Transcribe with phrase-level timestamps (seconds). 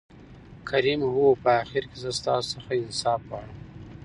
[0.69, 3.57] کريم: هو په آخر کې زه ستاسو څخه انصاف غواړم.